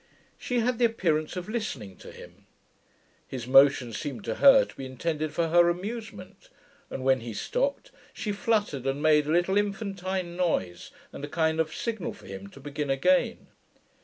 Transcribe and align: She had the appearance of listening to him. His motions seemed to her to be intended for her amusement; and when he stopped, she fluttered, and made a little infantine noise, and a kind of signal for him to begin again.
She 0.39 0.61
had 0.61 0.79
the 0.79 0.85
appearance 0.85 1.35
of 1.35 1.47
listening 1.47 1.95
to 1.97 2.11
him. 2.11 2.47
His 3.27 3.45
motions 3.45 3.99
seemed 3.99 4.23
to 4.25 4.33
her 4.41 4.65
to 4.65 4.75
be 4.75 4.83
intended 4.83 5.31
for 5.31 5.49
her 5.49 5.69
amusement; 5.69 6.49
and 6.89 7.03
when 7.03 7.19
he 7.19 7.35
stopped, 7.35 7.91
she 8.11 8.31
fluttered, 8.31 8.87
and 8.87 9.03
made 9.03 9.27
a 9.27 9.31
little 9.31 9.59
infantine 9.59 10.35
noise, 10.35 10.89
and 11.13 11.23
a 11.23 11.27
kind 11.29 11.59
of 11.59 11.71
signal 11.75 12.13
for 12.13 12.25
him 12.25 12.47
to 12.47 12.59
begin 12.59 12.89
again. 12.89 13.49